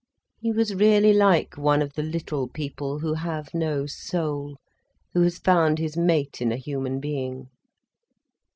He 0.39 0.51
was 0.51 0.73
really 0.73 1.13
like 1.13 1.57
one 1.59 1.79
of 1.83 1.93
the 1.93 2.01
"little 2.01 2.47
people' 2.47 2.97
who 2.97 3.13
have 3.13 3.53
no 3.53 3.85
soul, 3.85 4.57
who 5.13 5.21
has 5.21 5.37
found 5.37 5.77
his 5.77 5.95
mate 5.95 6.41
in 6.41 6.51
a 6.51 6.57
human 6.57 6.99
being. 6.99 7.49